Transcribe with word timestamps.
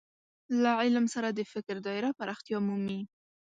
له 0.61 0.71
علم 0.81 1.05
سره 1.13 1.29
د 1.31 1.39
فکر 1.53 1.75
دايره 1.87 2.09
پراختیا 2.19 2.57
مومي. 2.67 2.99